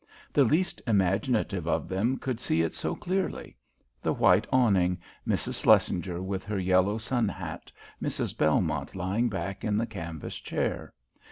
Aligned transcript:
The 0.33 0.43
least 0.45 0.81
imaginative 0.87 1.67
of 1.67 1.87
them 1.87 2.17
could 2.17 2.39
see 2.39 2.63
it 2.63 2.73
so 2.73 2.95
clearly: 2.95 3.55
the 4.01 4.11
white 4.13 4.47
awning, 4.51 4.97
Mrs. 5.27 5.61
Shlesinger 5.61 6.23
with 6.23 6.43
her 6.43 6.57
yellow 6.57 6.97
sun 6.97 7.27
hat, 7.29 7.71
Mrs. 8.01 8.35
Belmont 8.35 8.95
lying 8.95 9.29
back 9.29 9.63
in 9.63 9.77
the 9.77 9.85
canvas 9.85 10.37
chair. 10.39 10.91